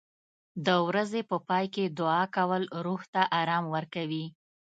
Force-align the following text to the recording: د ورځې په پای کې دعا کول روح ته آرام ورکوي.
د 0.65 0.67
ورځې 0.87 1.21
په 1.29 1.37
پای 1.47 1.65
کې 1.73 1.85
دعا 1.99 2.23
کول 2.35 2.63
روح 2.85 3.01
ته 3.13 3.21
آرام 3.39 3.63
ورکوي. 3.75 4.25